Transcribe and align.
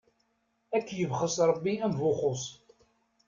Ad 0.75 0.83
k-yebxes 0.87 1.35
Ṛebbi 1.49 1.73
am 1.85 1.93
Buxus. 1.99 2.43